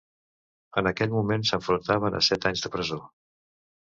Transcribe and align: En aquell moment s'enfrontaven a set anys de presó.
En 0.81 0.87
aquell 0.91 1.11
moment 1.15 1.45
s'enfrontaven 1.49 2.17
a 2.21 2.21
set 2.29 2.47
anys 2.51 2.65
de 2.65 2.73
presó. 2.77 2.99